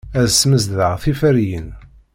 Ad 0.19 0.27
smesdeɣ 0.31 0.93
tiferyin. 1.03 1.67